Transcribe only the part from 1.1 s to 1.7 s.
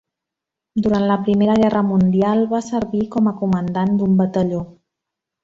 la Primera